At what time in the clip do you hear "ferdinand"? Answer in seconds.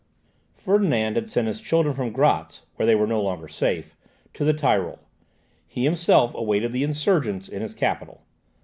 0.55-1.13